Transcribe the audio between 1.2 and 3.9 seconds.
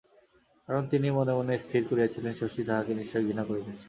মনে স্থির করিয়াছিলেন, শশী তাঁহাকে নিশ্চয় ঘৃণা করিতেছে।